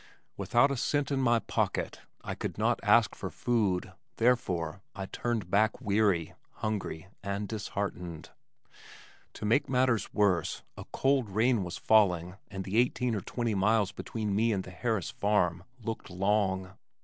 [0.35, 5.51] Without a cent in my pocket, I could not ask for food therefore, I turned
[5.51, 8.31] back weary, hungry and disheartened.
[9.33, 13.91] To make matters worse a cold rain was falling and the eighteen or twenty miles
[13.91, 16.71] between me and the Harris farm looked long.